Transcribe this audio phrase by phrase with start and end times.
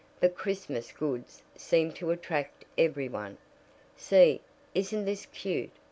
[0.19, 3.37] "But Christmas goods seem to attract every one.
[3.95, 4.41] See,
[4.73, 5.69] isn't this cute?"